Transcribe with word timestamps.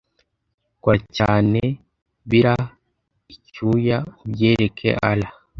kora 0.83 1.01
cyane 1.17 1.61
bira 2.29 2.55
icyuya 3.33 3.97
ubyereke 4.23 4.89
allah 5.09 5.33